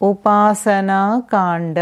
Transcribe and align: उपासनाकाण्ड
उपासनाकाण्ड 0.00 1.78